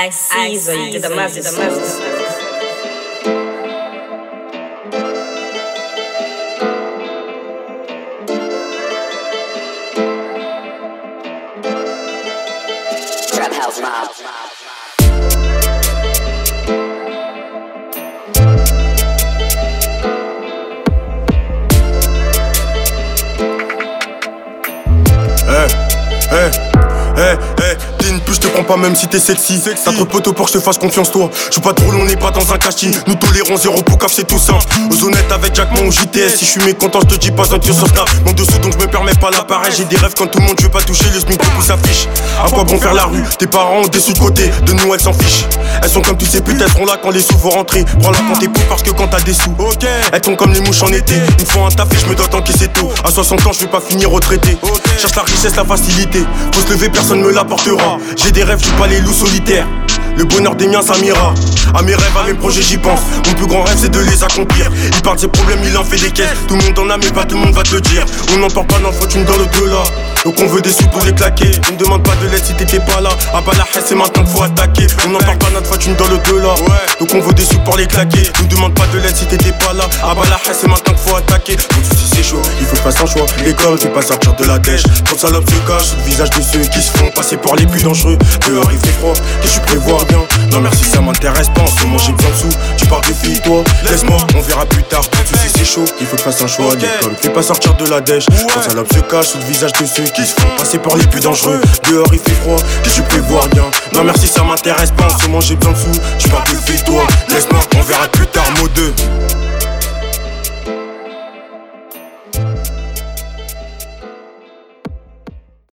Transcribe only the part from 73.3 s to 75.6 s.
Ah bah la c'est maintenant qu'il faut attaquer. On n'entend pas